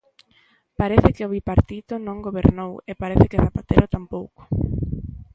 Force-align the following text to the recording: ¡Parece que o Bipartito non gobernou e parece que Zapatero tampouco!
¡Parece 0.79 1.09
que 1.15 1.25
o 1.27 1.31
Bipartito 1.35 1.93
non 2.07 2.23
gobernou 2.27 2.71
e 2.89 2.91
parece 3.01 3.29
que 3.31 3.41
Zapatero 3.45 3.91
tampouco! 3.95 4.41